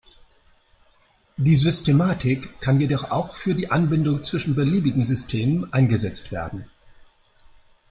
Die 1.37 1.55
Systematik 1.55 2.59
kann 2.59 2.79
jedoch 2.81 3.11
auch 3.11 3.35
für 3.35 3.53
die 3.53 3.69
Anbindung 3.69 4.23
zwischen 4.23 4.55
beliebigen 4.55 5.05
Systemen 5.05 5.71
eingesetzt 5.71 6.31
werden. 6.31 6.65